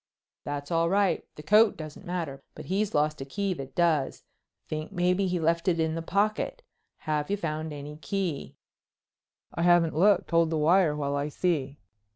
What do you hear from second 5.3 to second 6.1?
left it in the